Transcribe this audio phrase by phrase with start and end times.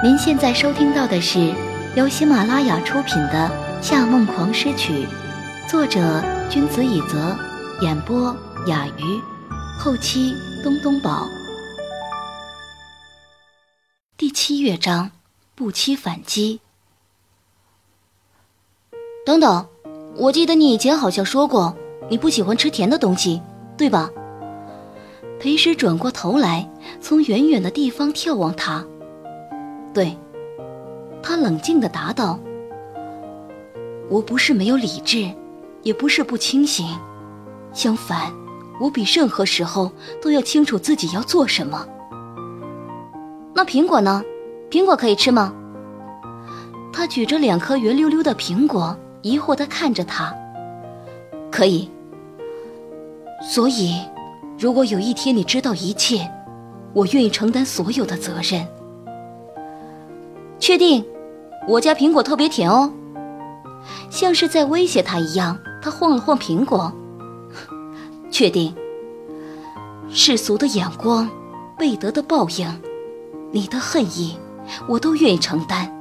[0.00, 1.52] 您现在收听到的是
[1.96, 3.50] 由喜马拉雅出品的
[3.82, 4.92] 《夏梦狂诗曲》，
[5.68, 7.36] 作者君子以泽，
[7.80, 8.32] 演播
[8.68, 9.20] 雅鱼，
[9.76, 10.32] 后期
[10.62, 11.26] 东东宝。
[14.16, 15.10] 第七乐章，
[15.56, 16.60] 不期反击。
[19.26, 19.66] 等等，
[20.14, 21.76] 我记得你以前好像说过，
[22.08, 23.42] 你不喜欢吃甜的东西，
[23.76, 24.08] 对吧？
[25.40, 26.70] 裴师转过头来，
[27.00, 28.86] 从远远的地方眺望他。
[29.94, 30.16] 对，
[31.22, 32.38] 他冷静地答道
[34.08, 35.30] ：“我不是没有理智，
[35.82, 36.86] 也不是不清醒，
[37.72, 38.32] 相反，
[38.80, 39.90] 我比任何时候
[40.22, 41.86] 都要清楚自己要做什么。”
[43.54, 44.22] 那苹果呢？
[44.70, 45.52] 苹果可以吃吗？
[46.92, 50.32] 他举着两颗圆溜溜的苹果，疑惑地看着他。
[51.50, 51.90] 可以。
[53.42, 54.00] 所以，
[54.58, 56.30] 如果有一天你知道一切，
[56.92, 58.66] 我愿意承担所有的责任。
[60.60, 61.04] 确定，
[61.68, 62.92] 我家苹果特别甜哦。
[64.10, 66.92] 像是在威胁他一样，他晃了晃苹果。
[68.30, 68.74] 确定。
[70.10, 71.28] 世俗的眼光，
[71.78, 72.66] 贝德的报应，
[73.52, 74.36] 你的恨意，
[74.88, 75.94] 我都愿意承担。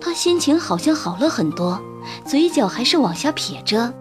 [0.00, 1.80] 他心情好像好了很多，
[2.24, 3.92] 嘴角还是往下撇着，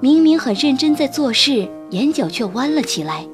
[0.00, 3.26] 明明很认真在做事，眼角却弯了起来。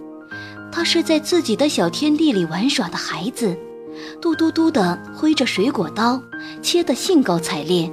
[0.70, 3.56] 他是在自己的小天地里玩耍的孩子。
[4.20, 6.20] 嘟嘟嘟地挥着水果刀，
[6.62, 7.90] 切得兴高采烈。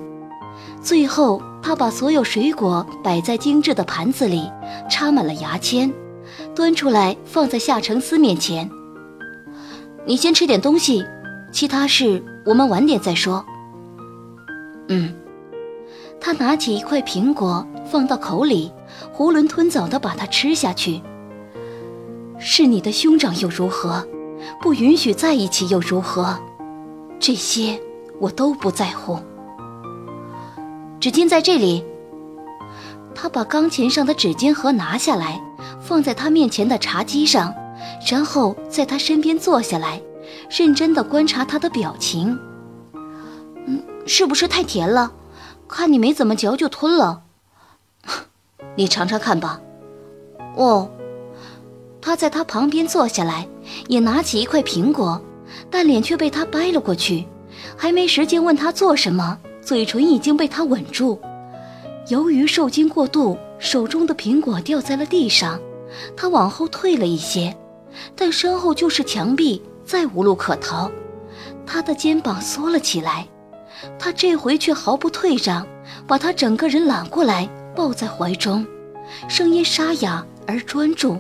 [0.82, 4.52] 最后，他把所有水果摆在精致的盘子里，
[4.90, 5.92] 插满了牙签，
[6.56, 8.70] 端出来放在夏承思面前。
[10.06, 11.04] 你先吃点东西，
[11.52, 13.44] 其他事我们晚点再说。
[14.88, 15.14] 嗯，
[16.22, 18.72] 他拿起一块苹果放到口里，
[19.16, 21.02] 囫囵吞枣地把它吃下去。
[22.38, 24.08] 是你的兄长又如何？
[24.62, 26.38] 不允许在一起又如何？
[27.20, 27.80] 这些
[28.20, 29.20] 我都不在乎。
[31.00, 31.86] 纸巾在这里。
[33.14, 35.42] 他把钢琴上的纸巾盒拿下来，
[35.80, 37.54] 放在他面前的茶几上，
[38.10, 40.02] 然后在他身边坐下来，
[40.50, 42.38] 认真地观察他的表情。
[43.66, 45.14] 嗯，是不是太甜了？
[45.68, 47.24] 看你没怎么嚼就吞了。
[48.76, 49.62] 你尝尝看吧。
[50.56, 50.92] 哦。
[52.06, 53.48] 他在他旁边坐下来，
[53.88, 55.20] 也拿起一块苹果，
[55.72, 57.26] 但脸却被他掰了过去。
[57.76, 61.20] 还没时间问他做什么，嘴唇已经被他吻住。
[62.10, 65.60] 由于受惊过度，手中的苹果掉在了地上。
[66.16, 67.58] 他往后退了一些，
[68.16, 70.92] 但身后就是墙壁，再无路可逃。
[71.66, 73.28] 他的肩膀缩了起来，
[73.98, 75.66] 他这回却毫不退让，
[76.06, 78.64] 把他整个人揽过来，抱在怀中，
[79.28, 81.20] 声音沙哑而专注。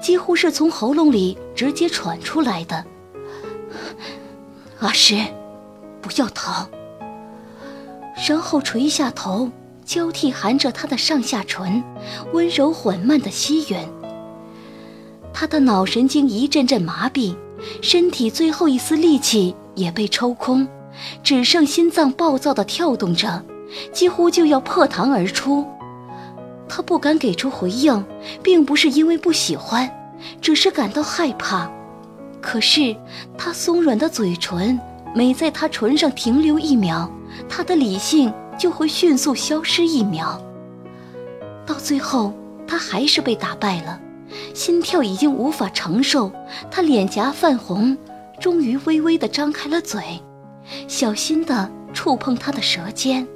[0.00, 2.84] 几乎是从喉咙里直接喘出来的。
[4.80, 5.16] 阿诗，
[6.00, 6.68] 不要逃。
[8.28, 9.50] 然后垂下头，
[9.84, 11.82] 交替含着他的上下唇，
[12.32, 13.78] 温柔缓慢的吸吮。
[15.32, 17.34] 他的脑神经一阵阵麻痹，
[17.82, 20.68] 身体最后一丝力气也被抽空，
[21.24, 23.42] 只剩心脏暴躁地跳动着，
[23.92, 25.66] 几乎就要破膛而出。
[26.68, 28.04] 他不敢给出回应，
[28.42, 29.88] 并不是因为不喜欢，
[30.40, 31.70] 只是感到害怕。
[32.40, 32.94] 可是
[33.38, 34.78] 他松软的嘴唇，
[35.14, 37.10] 每在他唇上停留一秒，
[37.48, 40.40] 他的理性就会迅速消失一秒。
[41.66, 42.32] 到最后，
[42.66, 44.00] 他还是被打败了，
[44.54, 46.30] 心跳已经无法承受，
[46.70, 47.96] 他脸颊泛红，
[48.40, 50.20] 终于微微地张开了嘴，
[50.88, 53.26] 小心地触碰他的舌尖。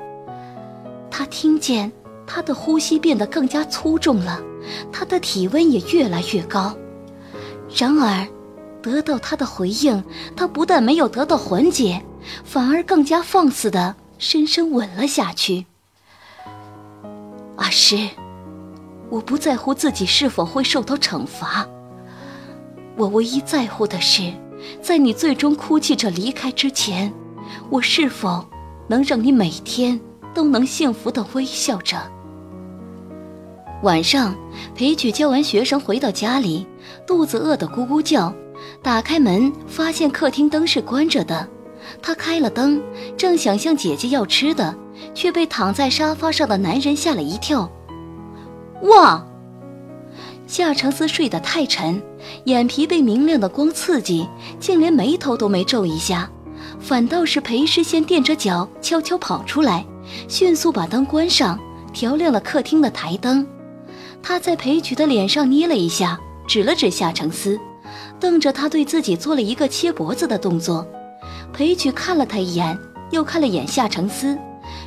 [1.10, 1.90] 他听见。
[2.28, 4.40] 他的呼吸变得更加粗重了，
[4.92, 6.76] 他的体温也越来越高。
[7.74, 8.28] 然而，
[8.82, 10.04] 得到他的回应，
[10.36, 12.04] 他不但没有得到缓解，
[12.44, 15.64] 反而更加放肆的深深吻了下去。
[17.56, 18.08] 阿诗，
[19.10, 21.66] 我不在乎自己是否会受到惩罚，
[22.96, 24.32] 我唯一在乎的是，
[24.82, 27.12] 在你最终哭泣着离开之前，
[27.70, 28.44] 我是否
[28.86, 30.00] 能让你每天
[30.32, 31.98] 都能幸福的微笑着。
[33.82, 34.34] 晚上，
[34.74, 36.66] 裴举教完学生回到家里，
[37.06, 38.34] 肚子饿得咕咕叫。
[38.82, 41.48] 打开门，发现客厅灯是关着的。
[42.02, 42.82] 他开了灯，
[43.16, 44.74] 正想向姐姐要吃的，
[45.14, 47.70] 却被躺在沙发上的男人吓了一跳。
[48.82, 49.24] 哇！
[50.48, 52.02] 夏承思睡得太沉，
[52.44, 54.26] 眼皮被明亮的光刺激，
[54.58, 56.28] 竟连眉头都没皱一下，
[56.80, 59.86] 反倒是裴诗先垫着脚悄悄跑出来，
[60.26, 61.56] 迅速把灯关上，
[61.92, 63.46] 调亮了客厅的台灯。
[64.22, 67.58] 他在裴举的脸上捏了一下，指了指夏承思，
[68.20, 70.86] 瞪着他对自己做了一个切脖子的动作。
[71.52, 72.78] 裴曲看了他一眼，
[73.10, 74.38] 又看了眼夏承思，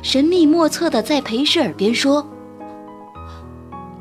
[0.02, 2.24] 神秘莫测的在裴氏耳边说：“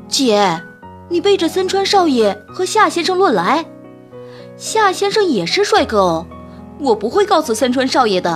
[0.08, 0.62] 姐，
[1.10, 3.66] 你背着森川少爷和夏先生乱来？
[4.58, 6.28] 夏先生也是帅哥哦，
[6.80, 8.32] 我不会告诉森川少爷的。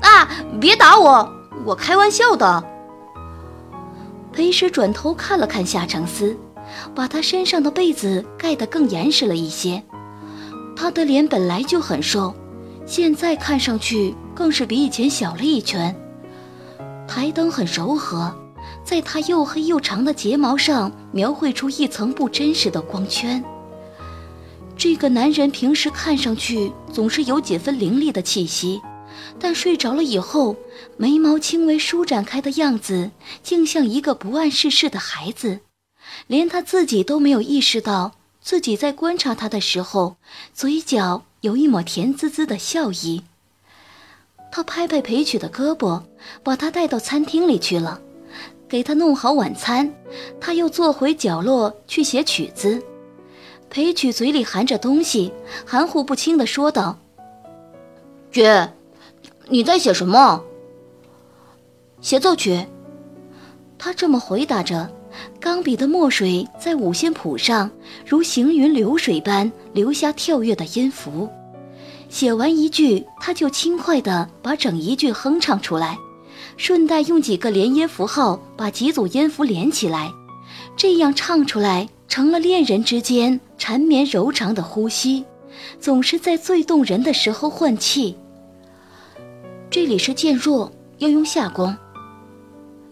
[0.00, 0.28] 啊，
[0.60, 1.28] 别打我，
[1.64, 2.64] 我开玩笑的。”
[4.34, 6.36] 裴时转头看了看夏承思，
[6.92, 9.80] 把他身上的被子盖得更严实了一些。
[10.76, 12.34] 他的脸本来就很瘦。
[12.84, 15.94] 现在看上去更是比以前小了一圈。
[17.06, 18.34] 台灯很柔和，
[18.84, 23.42] 在他又黑又长的睫毛上描绘出一层不真实的光圈。
[24.76, 28.82] 这个男人平时看上去总是有几分凌厉的气息，
[29.38, 30.56] 但睡着了以后，
[30.96, 33.10] 眉毛轻微舒展开的样子，
[33.42, 35.60] 竟像一个不谙世事的孩子，
[36.26, 40.16] 连他自己都没有意识到自己在观察他的时候，
[40.52, 41.24] 嘴角。
[41.44, 43.22] 有一抹甜滋滋的笑意。
[44.50, 46.02] 他拍拍裴曲的胳膊，
[46.42, 48.00] 把他带到餐厅里去了，
[48.66, 49.94] 给他弄好晚餐。
[50.40, 52.82] 他又坐回角落去写曲子。
[53.68, 55.34] 裴曲嘴里含着东西，
[55.66, 56.98] 含糊不清地说道
[58.32, 58.72] ：“姐，
[59.48, 60.42] 你在写什么？
[62.00, 62.66] 协奏曲。”
[63.78, 64.90] 他这么回答着，
[65.38, 67.70] 钢笔的墨水在五线谱上
[68.06, 71.28] 如行云流水般留下跳跃的音符。
[72.08, 75.98] 写完一句，他就轻快地把整一句哼唱出来，
[76.56, 80.10] 顺带用几个连音符号把几组音符连起来，
[80.76, 85.24] 这样唱出来成了恋人之间缠绵柔长的呼吸，
[85.78, 88.16] 总是在最动人的时候换气。
[89.74, 91.76] 这里是渐弱，要用下弓。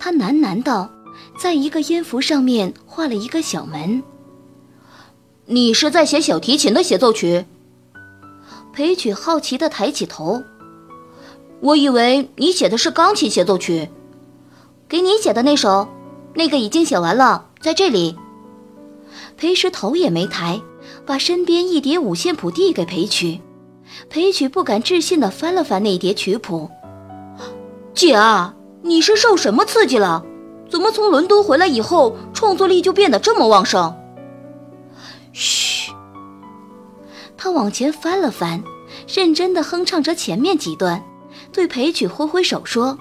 [0.01, 0.91] 他喃喃道，
[1.39, 4.03] 在一个音符上面画了一个小门。
[5.47, 7.47] 你是在写小提琴的协奏曲？
[8.73, 10.43] 裴曲好奇地抬起头，
[11.61, 13.89] 我以为你写的是钢琴协奏曲，
[14.89, 15.87] 给你写的那首，
[16.35, 18.17] 那个已经写完了，在这里。
[19.37, 20.61] 裴时头也没抬，
[21.07, 23.41] 把身边一叠五线谱递给裴曲。
[24.09, 26.71] 裴曲不敢置信地翻了翻那叠曲谱，
[27.95, 30.25] 姐啊，你是受什么刺激了？
[30.71, 33.95] 怎么从伦敦回来以后，创作力就变得这么旺盛？
[35.33, 35.93] 嘘。
[37.37, 38.63] 他往前翻了翻，
[39.07, 41.03] 认真地哼唱着前面几段，
[41.53, 42.97] 对裴曲挥挥手说：“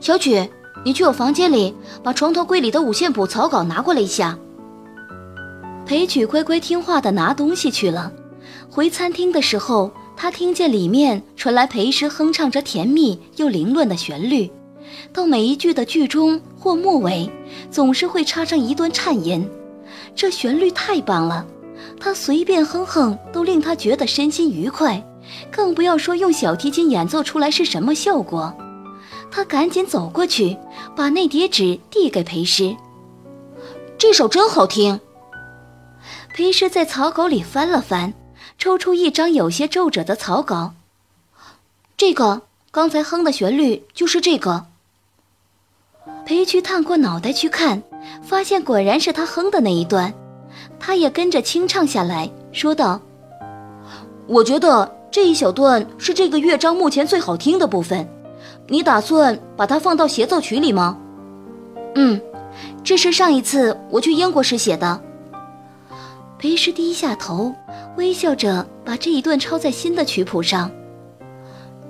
[0.00, 0.50] 小曲，
[0.84, 4.38] 你去我房间里把床头柜里的五线谱草稿拿过来一下。”
[5.86, 8.12] 裴曲乖乖听话地拿东西去了。
[8.70, 14.48] 回餐厅的时候，他听见里面传来裴师哼唱着甜蜜又凌乱的旋律，
[15.12, 17.28] 到每一句的句中或末尾，
[17.68, 19.44] 总是会插上一段颤音，
[20.14, 21.44] 这旋律太棒了。
[21.98, 25.04] 他随便哼哼都令他觉得身心愉快，
[25.50, 28.54] 更不要说用小提琴演奏出来是什么效果。
[29.32, 30.56] 他赶紧走过去，
[30.94, 32.76] 把那叠纸递给裴师。
[33.98, 35.00] 这首真好听。
[36.34, 38.12] 裴师在草稿里翻了翻，
[38.60, 40.74] 抽出一张有些皱褶的草稿。
[41.96, 44.66] 这个刚才哼的旋律就是这个。
[46.26, 47.82] 裴曲探过脑袋去看，
[48.22, 50.12] 发现果然是他哼的那一段。
[50.78, 53.00] 他也跟着清唱下来，说道
[54.28, 58.06] ：“我觉得这一小段是这个乐章目前最好听的部分。
[58.68, 60.98] 你打算把它放到协奏曲里吗
[61.96, 62.20] ？”“嗯，
[62.84, 65.00] 这是上一次我去英国时写的。”
[66.40, 67.54] 裴师低下头，
[67.98, 70.70] 微笑着把这一段抄在新的曲谱上，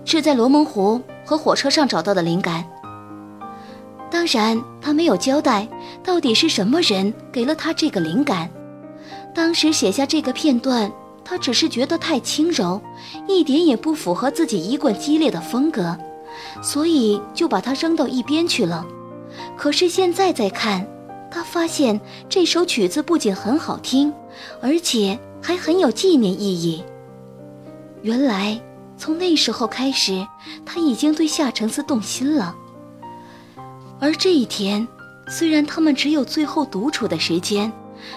[0.04, 2.64] 是在罗蒙湖和火车上找到的灵感。
[4.10, 5.68] 当然，他没有交代
[6.02, 8.50] 到底是什么人给了他这个灵感。
[9.32, 10.90] 当时写下这个片段，
[11.24, 12.80] 他只是觉得太轻柔，
[13.28, 15.96] 一点也不符合自己一贯激烈的风格，
[16.60, 18.84] 所以就把它扔到一边去了。
[19.56, 20.84] 可是现在再看，
[21.30, 24.12] 他发现这首曲子不仅很好听，
[24.60, 26.82] 而且还很有纪念意义。
[28.02, 28.60] 原来
[28.96, 30.26] 从那时候开始，
[30.64, 32.54] 他已经对夏承思动心了。
[34.00, 34.86] 而这一天，
[35.28, 37.70] 虽然他们只有最后独处的时间。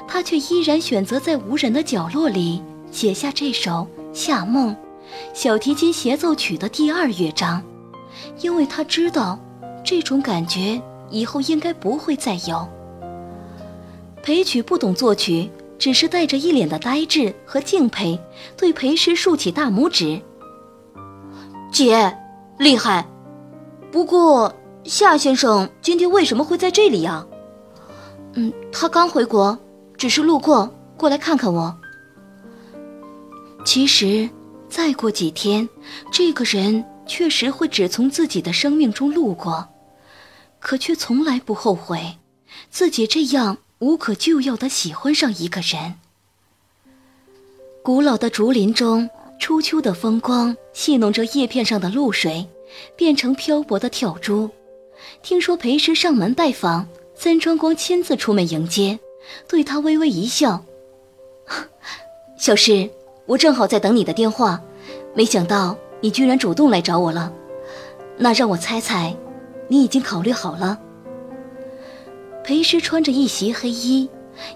[0.08, 4.74] 他却依然选择在无人的角落里写下这首《夏梦》
[5.34, 7.62] 小提琴协奏曲的第二乐章，
[8.40, 9.38] 因为他知道，
[9.84, 12.66] 这种感觉以后应该不会再有。
[14.24, 18.20] 裴曲不懂作曲，只是带着一脸的呆滞和敬佩，
[18.58, 20.22] 对裴师竖起大拇指
[21.72, 22.16] ：“姐，
[22.58, 23.06] 厉害！
[23.92, 24.54] 不过
[24.84, 27.26] 夏先生今天为什么会在这里呀
[28.34, 29.58] ？”“嗯，他刚回国。”
[29.96, 31.74] 只是路过，过来看看我。
[33.64, 34.30] 其实，
[34.68, 35.70] 再过几天，
[36.12, 39.66] 这个人确实会只从自己的生命中路过，
[40.60, 42.18] 可却从来不后悔
[42.70, 45.96] 自己这样无可救药的喜欢上一个人。
[47.84, 49.10] 古老的竹林中，
[49.42, 52.48] 初秋的风光戏弄着叶片上的露水，
[52.96, 54.50] 变成漂泊的跳珠。
[55.22, 58.98] 听说裴师上门拜访，三川光亲自出门迎接，
[59.50, 60.64] 对他微微一笑
[62.40, 62.90] ：“小诗，
[63.26, 64.62] 我正好在等你的电话，
[65.14, 67.34] 没想到你居然主动来找我了。
[68.16, 69.14] 那让我猜猜，
[69.68, 70.80] 你已经考虑好了？”
[72.44, 74.10] 裴师穿着一袭黑衣，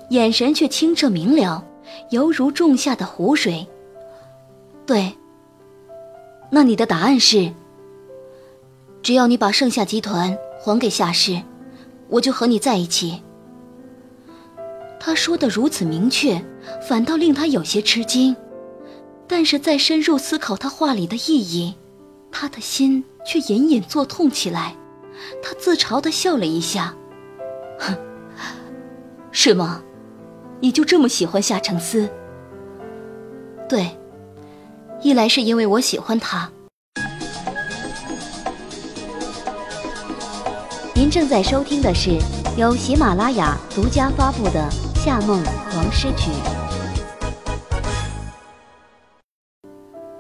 [0.10, 1.64] 眼神却清澈明了。
[2.12, 3.66] 犹如仲夏的湖水。
[4.86, 5.14] 对。
[6.50, 7.52] 那你的答案是？
[9.02, 11.42] 只要你把盛夏集团还给夏氏，
[12.10, 13.22] 我就和你在一起。
[15.00, 16.44] 他说的如此明确，
[16.88, 18.36] 反倒令他有些吃惊。
[19.28, 21.76] 但是再深入思考他话里的意义，
[22.32, 24.76] 他的心却隐隐作痛起来。
[25.42, 26.96] 他自嘲的笑了一下，
[27.80, 27.98] 哼
[29.32, 29.82] 是吗？
[30.60, 32.10] 你就这么喜欢夏承思？
[33.70, 33.96] 对，
[35.02, 36.50] 一来是因为我喜欢他。
[40.96, 42.18] 您正在收听的是
[42.58, 44.68] 由喜马拉雅独家发布的
[45.00, 46.32] 《夏梦狂诗曲》。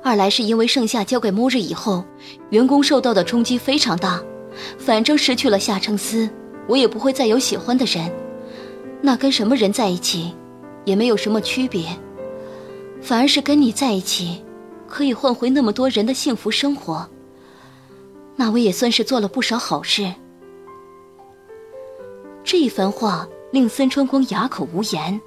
[0.03, 2.05] 二来是因为盛夏交给末日以后，
[2.51, 4.21] 员工受到的冲击非常大。
[4.77, 6.29] 反正失去了夏承思，
[6.67, 8.11] 我也不会再有喜欢的人。
[9.01, 10.35] 那跟什么人在一起，
[10.85, 11.87] 也没有什么区别，
[13.01, 14.43] 反而是跟你在一起，
[14.87, 17.07] 可以换回那么多人的幸福生活。
[18.35, 20.13] 那我也算是做了不少好事。
[22.43, 25.19] 这一番话令森川光哑口无言，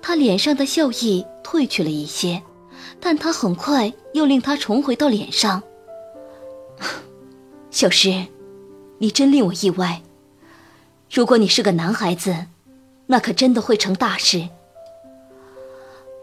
[0.00, 2.42] 他脸上的笑意褪去了一些，
[3.00, 5.62] 但他很快又令他重回到脸上。
[7.70, 8.26] 小诗，
[8.98, 10.02] 你真令我意外。
[11.10, 12.46] 如果你是个男孩子。
[13.10, 14.50] 那可真的会成大事。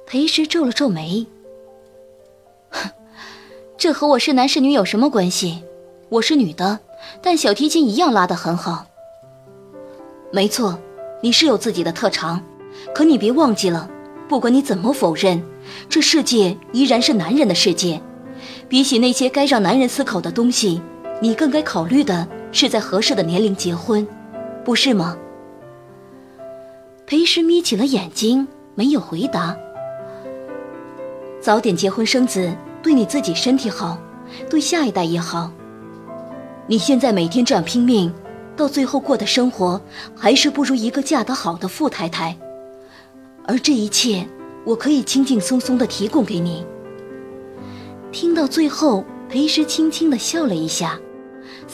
[0.06, 1.26] 裴时皱了皱眉，
[2.70, 2.92] 哼，
[3.76, 5.64] 这和我是男是女有什么关系？
[6.10, 6.80] 我是女的，
[7.24, 8.86] 但小提琴一样拉得很好。
[10.32, 10.80] 没错，
[11.24, 12.44] 你是有自己的特长，
[12.94, 13.90] 可你别忘记了，
[14.30, 15.44] 不管你怎么否认，
[15.90, 18.00] 这世界依然是男人的世界。
[18.70, 20.80] 比起那些该让男人思考的东西，
[21.20, 24.08] 你更该考虑的是在合适的年龄结婚，
[24.66, 25.16] 不是吗？
[27.06, 29.56] 裴时眯起了眼睛，没有回答。
[31.40, 33.96] 早点结婚生子，对你自己身体好，
[34.50, 35.52] 对下一代也好。
[36.66, 38.12] 你现在每天这样拼命，
[38.58, 39.80] 到最后过的生活，
[40.16, 42.36] 还是不如一个嫁得好的富太太。
[43.48, 44.28] 而这一切，
[44.66, 46.66] 我可以轻轻松松的提供给你。
[48.12, 51.00] 听到最后，裴时轻轻的笑了一下，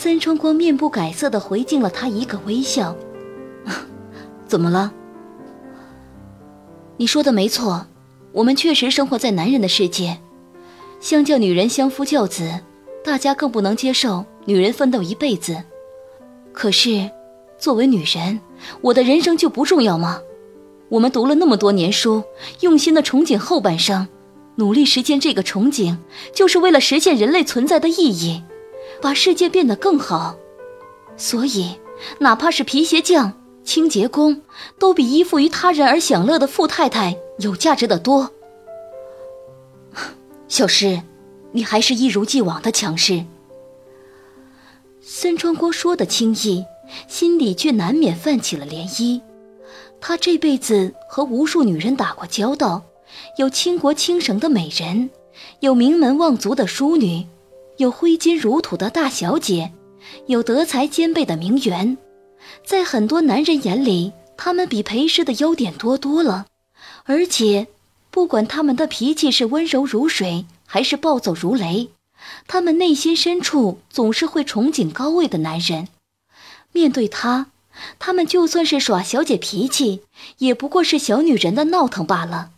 [0.04, 2.96] 三川光面不改色的回敬了他一个微笑。
[4.50, 4.92] 怎么了？
[6.98, 7.86] 你说的没错，
[8.32, 10.18] 我们确实生活在男人的世界。
[11.00, 12.52] 相较女人相夫教子，
[13.04, 15.56] 大家更不能接受女人奋斗一辈子。
[16.52, 17.08] 可是，
[17.60, 18.40] 作为女人，
[18.82, 20.20] 我的人生就不重要吗？
[20.90, 22.24] 我们读了那么多年书，
[22.62, 24.08] 用心的憧憬后半生，
[24.56, 25.96] 努力实现这个憧憬，
[26.34, 28.42] 就是为了实现人类存在的意义，
[29.02, 30.36] 把世界变得更好。
[31.18, 31.76] 所以，
[32.20, 33.34] 哪怕是皮鞋匠。
[33.64, 34.42] 清洁工
[34.80, 38.32] 都比依附于他人而享乐的富太太有价值的多。
[40.50, 41.04] 小诗，
[41.52, 43.24] 你还是一如既往的强势。
[45.00, 46.66] 森川光说的轻易，
[47.08, 49.22] 心里却难免泛起了涟漪。
[50.02, 52.82] 他这辈子和无数女人打过交道，
[53.38, 55.12] 有倾国倾城的美人，
[55.60, 57.28] 有名门望族的淑女，
[57.82, 59.72] 有挥金如土的大小姐，
[60.28, 61.98] 有德才兼备的名媛。
[62.64, 66.46] 在很多男人眼里，他们比裴师的优点多多了，
[67.06, 67.70] 而且，
[68.12, 71.90] 不管他们的脾气是温柔如水，还是暴躁如雷，
[72.46, 75.88] 他们内心深处总是会憧憬高位的男人。
[76.72, 77.48] 面对他，
[77.98, 80.02] 他们就算是耍小姐脾气，
[80.38, 82.52] 也不过是小女人的闹腾罢了。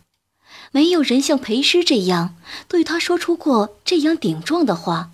[0.70, 2.34] 没有人像裴师这样
[2.68, 5.12] 对他说出过这样顶撞的话。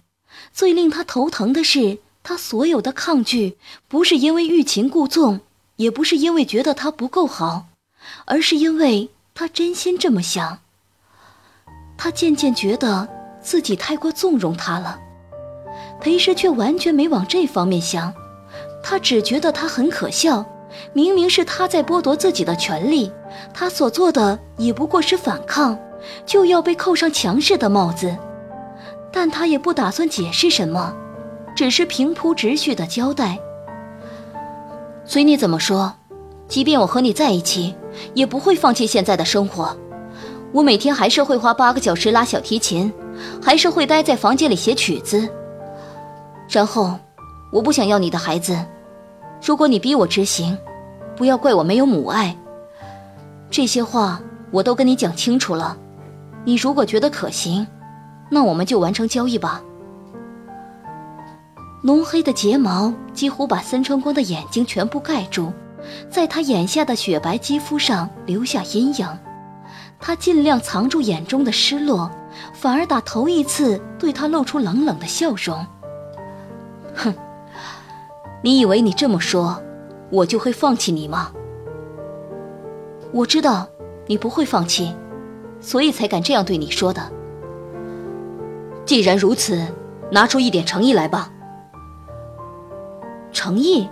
[0.60, 2.00] 最令他头疼的是。
[2.22, 3.56] 他所有的抗拒，
[3.88, 5.40] 不是因为欲擒故纵，
[5.76, 7.68] 也不是因为觉得他不够好，
[8.26, 10.58] 而是因为他真心这么想。
[11.96, 13.08] 他渐渐觉得
[13.40, 15.00] 自己太过纵容他了，
[15.98, 18.12] 裴师却完全没往这方面想，
[18.82, 20.44] 他只觉得他很可笑。
[20.92, 23.10] 明明是他在剥夺自己的权利，
[23.54, 25.78] 他所做的也不过是反抗，
[26.26, 28.14] 就要被扣上强势的帽子，
[29.12, 30.94] 但他也不打算解释什么，
[31.56, 33.38] 只是平铺直叙的交代。
[35.04, 35.92] 随你怎么说，
[36.46, 37.74] 即便我和你在一起，
[38.14, 39.76] 也不会放弃现在的生活。
[40.52, 42.92] 我每天还是会花八个小时拉小提琴，
[43.42, 45.28] 还是会待在房间里写曲子。
[46.48, 46.98] 然后，
[47.52, 48.58] 我不想要你的孩子。
[49.44, 50.56] 如果你逼我执行，
[51.16, 52.36] 不要怪我没有母爱。
[53.50, 55.76] 这些话我都跟你讲清楚了。
[56.44, 57.66] 你如果觉得可行，
[58.30, 59.62] 那我们就完成交易吧。
[61.82, 65.52] 浓黑的睫毛几乎把森川光的眼睛全部盖住，
[66.10, 69.08] 在他眼下的雪白肌肤上留下阴影。
[69.98, 72.10] 他尽量藏住眼中的失落，
[72.52, 75.66] 反而打头一次对他露出冷冷的笑容。
[76.94, 77.14] 哼，
[78.42, 79.60] 你以为你这么说，
[80.10, 81.32] 我就会放弃你吗？
[83.12, 83.66] 我知道
[84.06, 84.94] 你不会放弃，
[85.60, 87.10] 所以才敢这样对你说的。
[88.90, 89.64] 既然如此，
[90.10, 91.30] 拿出一点诚意来吧。
[93.30, 93.88] 诚意？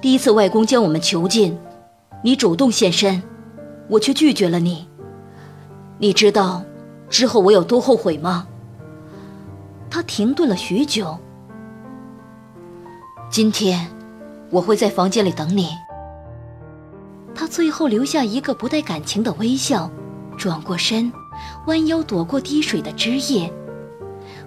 [0.00, 1.58] 第一次外公将我们囚禁，
[2.22, 3.20] 你主动现身。
[3.88, 4.86] 我却拒绝了你。
[5.98, 6.62] 你知道
[7.10, 8.46] 之后我有多后悔吗？
[9.90, 11.18] 他停顿了许久。
[13.28, 13.88] 今天
[14.50, 15.70] 我会在房间里等你。
[17.34, 19.90] 他最后留下一个不带感情的微笑，
[20.36, 21.12] 转过身，
[21.66, 23.52] 弯腰躲过滴水的枝叶，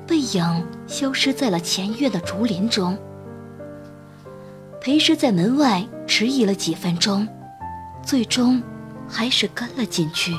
[0.07, 2.97] 背影消失在了前院的竹林中。
[4.79, 7.27] 裴师在门外迟疑了几分钟，
[8.03, 8.61] 最终。
[9.13, 10.31] 还是跟了进去。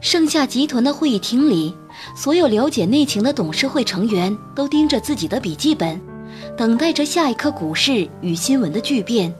[0.00, 1.76] 盛夏集团的会议厅里，
[2.16, 6.00] 所有了解内情的董事会成员都盯着自己的笔记本，
[6.56, 9.34] 等待着下一刻股市与新闻的巨变。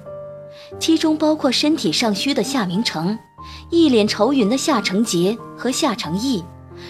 [0.78, 3.18] 其中包括身体尚虚的夏明成，
[3.70, 6.44] 一脸愁云的夏承杰和夏承义，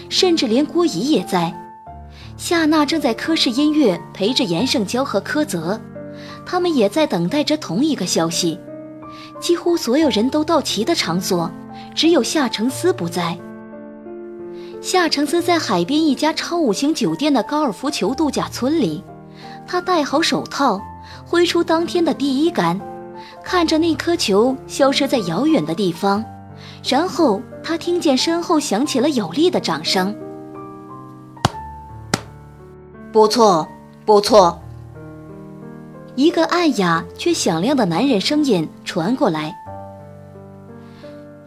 [0.09, 1.53] 甚至连郭姨也在。
[2.37, 5.79] 夏娜正在科室音乐陪着严胜娇和柯泽，
[6.45, 8.59] 他们也在等待着同一个消息。
[9.39, 11.49] 几乎所有人都到齐的场所，
[11.93, 13.37] 只有夏承思不在。
[14.81, 19.03] 夏承思在海边一家超五星酒店的高尔夫球度假村里，
[19.65, 20.81] 他戴好手套，
[21.25, 22.79] 挥出当天的第一杆，
[23.43, 26.23] 看着那颗球消失在遥远的地方，
[26.87, 30.15] 然后他听见身后响起了有力的掌声。
[33.11, 33.67] 不错，
[34.05, 34.61] 不错。
[36.15, 39.53] 一个暗哑却响亮的男人声音传过来：“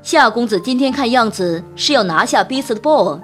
[0.02, 3.20] 夏公子今天看样子是要拿下 Beast Ball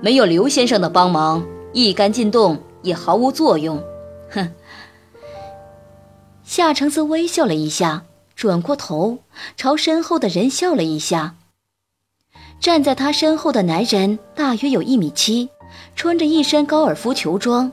[0.00, 3.82] 没有刘先生的帮忙，一杆进洞也毫无作用。”
[4.30, 4.48] 哼。
[6.44, 8.04] 夏承思微笑了一下，
[8.38, 9.18] 转过头
[9.56, 11.34] 朝身后的人笑了一下。
[12.60, 15.48] 站在他身后的男人大约有一米七，
[15.96, 17.72] 穿着一身高尔夫球装，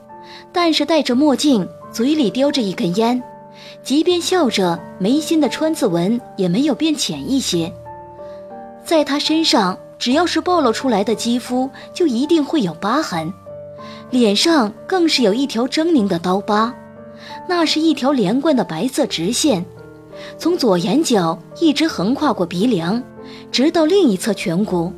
[0.51, 1.67] 但是戴着墨镜。
[1.91, 3.23] 嘴里叼着一根烟，
[3.81, 7.71] 即便笑着，眉心的川字纹也没有变浅一些。
[8.83, 13.31] 在他身上，只要是暴露出来的肌肤，就一定会有疤痕，
[14.09, 16.75] 脸上更是有一条狰狞的刀疤，
[17.47, 19.65] 那是一条连贯的白色直线，
[20.37, 23.01] 从左眼角一直横跨过鼻梁，
[23.51, 24.91] 直到另一侧颧骨，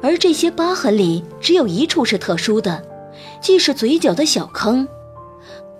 [0.00, 2.82] 而这些疤痕里只有一处是特殊的，
[3.40, 4.86] 即是嘴角的小坑。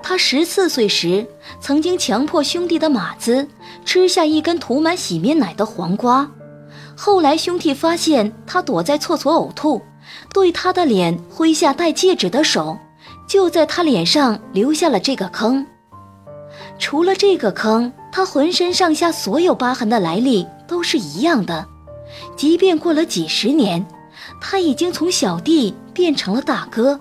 [0.03, 1.27] 他十四岁时，
[1.61, 3.47] 曾经强迫兄弟的马子
[3.85, 6.31] 吃下一根涂满洗面奶的黄瓜。
[6.97, 9.81] 后来兄弟发现他躲在厕所呕吐，
[10.33, 12.77] 对他的脸挥下戴戒指的手，
[13.29, 15.65] 就在他脸上留下了这个坑。
[16.79, 21.67] 除了这个坑，他浑身上下所有疤痕的来历都是一样的。
[22.37, 23.87] 即便过了几十年，
[24.41, 26.99] 他已经从小弟变成了大哥。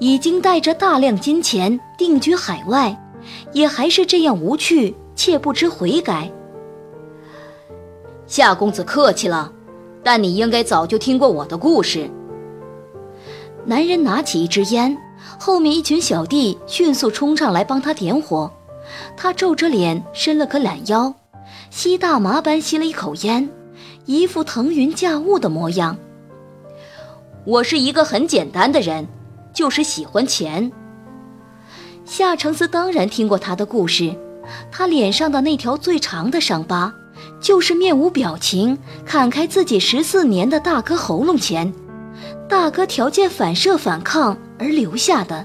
[0.00, 3.00] 已经带着大量金钱定居海外，
[3.52, 6.28] 也还是这样无趣且不知悔改。
[8.26, 9.52] 夏公子客气了，
[10.02, 12.10] 但你应该早就听过我的故事。
[13.64, 14.98] 男人拿起一支烟，
[15.38, 18.50] 后面一群小弟迅速冲上来帮他点火。
[19.16, 21.14] 他皱着脸，伸了个懒腰，
[21.70, 23.48] 吸大麻般吸了一口烟，
[24.06, 25.96] 一副腾云驾雾的模样。
[27.44, 29.06] 我是一个很简单的人。
[29.52, 30.70] 就是喜欢钱。
[32.04, 34.14] 夏承思当然听过他的故事，
[34.70, 36.94] 他脸上的那条最长的伤疤，
[37.40, 41.74] 就是面无表情砍开自己十四年的大哥喉咙前，
[42.48, 45.44] 大哥条件反射反抗而留下的。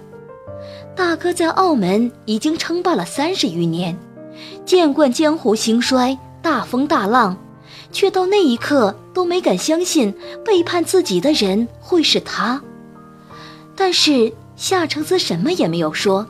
[0.96, 3.98] 大哥在澳门已经称霸了三十余年，
[4.66, 7.36] 见惯江湖兴衰、大风大浪，
[7.92, 10.14] 却到那一刻都没敢相信
[10.46, 12.62] 背叛自己的人会是他。
[13.76, 16.26] 但是夏承思什么也没有说，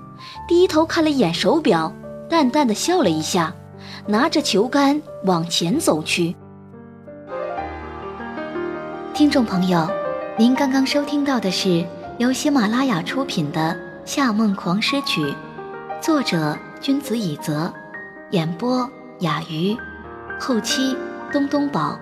[0.47, 1.93] 低头看了一眼手表，
[2.27, 3.53] 淡淡的笑了一下，
[4.07, 6.35] 拿着球杆往前走去。
[9.13, 9.87] 听众朋友，
[10.39, 11.85] 您刚刚收听到的是
[12.17, 13.59] 由喜马拉雅出品的
[14.05, 15.21] 《夏梦狂诗曲》，
[15.99, 17.73] 作者君子以泽，
[18.29, 18.87] 演播
[19.21, 19.75] 雅鱼，
[20.39, 20.95] 后期
[21.33, 21.97] 东东宝。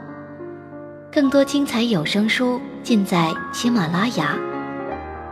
[1.09, 4.37] 更多精彩有声书尽在喜马拉雅。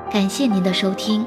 [0.09, 1.25] 感谢您的收听。